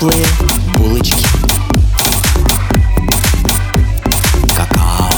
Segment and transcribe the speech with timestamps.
[0.00, 0.26] теплые
[0.78, 1.26] булочки.
[4.56, 5.10] Какао.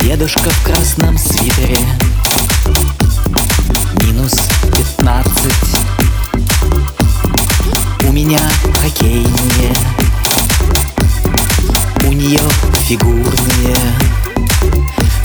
[0.00, 1.78] Дедушка в красном свитере.
[4.02, 4.32] Минус
[4.76, 5.54] пятнадцать.
[8.00, 8.40] У меня
[8.82, 9.72] хоккейные.
[12.00, 12.42] У нее
[12.88, 13.76] фигурные.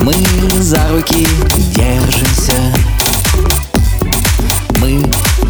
[0.02, 0.14] Мы
[0.62, 1.28] за руки
[1.74, 2.62] держимся.
[4.78, 5.04] Мы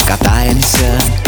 [0.05, 1.20] катаемся.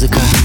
[0.00, 0.39] языка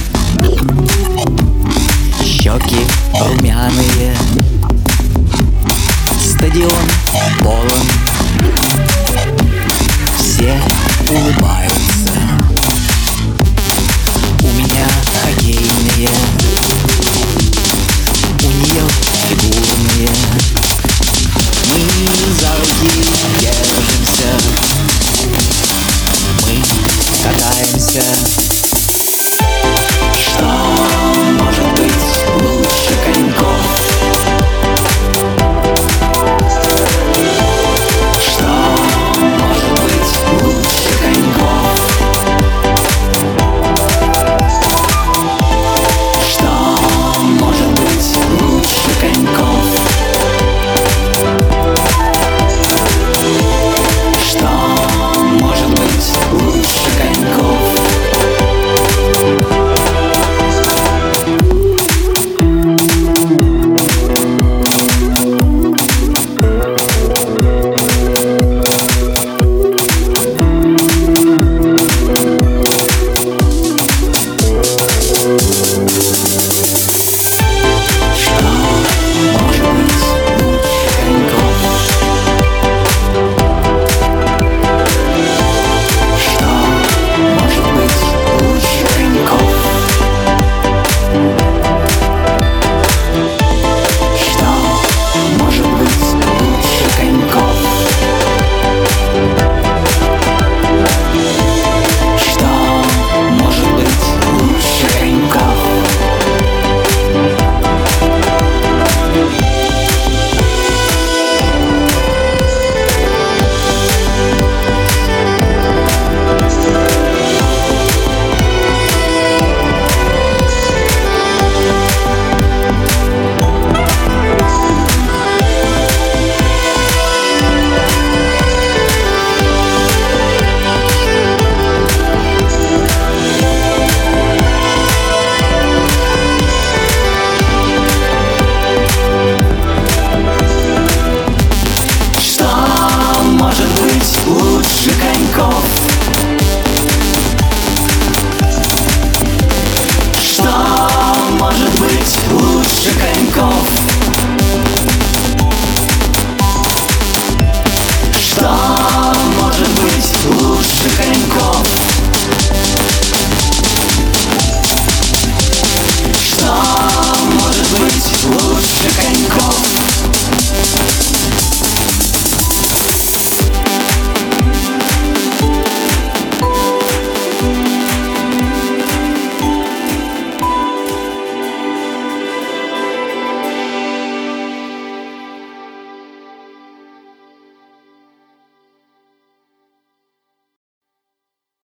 [144.86, 145.85] Szykańkow